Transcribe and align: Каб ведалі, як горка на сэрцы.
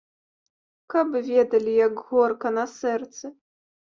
Каб 0.93 1.11
ведалі, 1.27 1.75
як 1.87 1.95
горка 2.09 2.47
на 2.57 2.63
сэрцы. 2.79 3.25